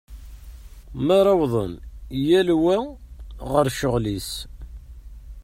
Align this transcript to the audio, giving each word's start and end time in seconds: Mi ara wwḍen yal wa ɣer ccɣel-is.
Mi 1.05 1.11
ara 1.17 1.33
wwḍen 1.39 1.73
yal 2.27 2.49
wa 2.63 2.77
ɣer 3.51 3.65
ccɣel-is. 3.75 4.31